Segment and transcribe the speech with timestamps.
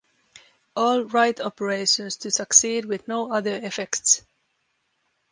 [0.75, 4.23] All write operations to succeed with no other effects.